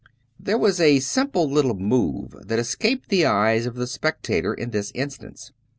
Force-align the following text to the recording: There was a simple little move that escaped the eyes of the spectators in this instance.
There 0.39 0.57
was 0.57 0.81
a 0.81 0.99
simple 0.99 1.47
little 1.47 1.75
move 1.75 2.35
that 2.47 2.57
escaped 2.57 3.09
the 3.09 3.27
eyes 3.27 3.67
of 3.67 3.75
the 3.75 3.85
spectators 3.85 4.55
in 4.57 4.71
this 4.71 4.91
instance. 4.95 5.51